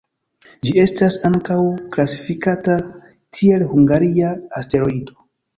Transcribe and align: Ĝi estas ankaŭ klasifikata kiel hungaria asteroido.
Ĝi 0.67 0.71
estas 0.83 1.17
ankaŭ 1.29 1.57
klasifikata 1.97 2.79
kiel 3.41 3.69
hungaria 3.75 4.33
asteroido. 4.63 5.25